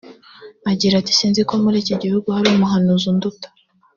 [0.71, 3.47] Agira ati “Si nzi ko muri iki gihugu hari umuhanuzi unduta